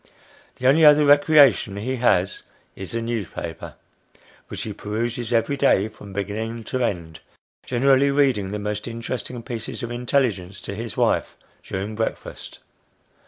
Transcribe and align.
The 0.55 0.65
only 0.65 0.83
other 0.83 1.05
recreation 1.05 1.77
he 1.77 1.97
has, 1.97 2.41
is 2.75 2.89
the 2.91 3.03
newspaper, 3.03 3.75
which 4.47 4.63
he 4.63 4.73
peruses 4.73 5.31
every 5.31 5.55
day, 5.55 5.89
from 5.89 6.11
beginning 6.11 6.63
to 6.63 6.83
end, 6.83 7.19
generally 7.67 8.09
reading 8.09 8.49
the 8.51 8.57
most 8.57 8.87
interesting 8.87 9.43
pieces 9.43 9.83
of 9.83 9.91
intelligence 9.91 10.59
to 10.61 10.73
his 10.73 10.97
wife, 10.97 11.37
during 11.61 11.93
breakfast. 11.93 12.57